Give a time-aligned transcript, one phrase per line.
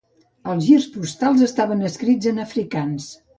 [0.53, 3.07] Els girs postals estaven escrits en afrikaans.